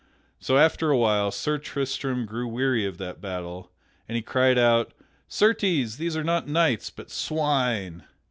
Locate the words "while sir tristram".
0.97-2.25